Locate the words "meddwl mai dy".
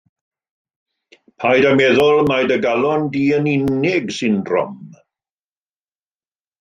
1.81-2.57